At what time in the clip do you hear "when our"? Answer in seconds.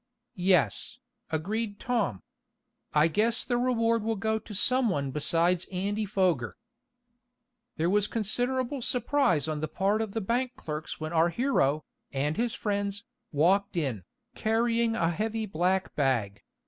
10.99-11.29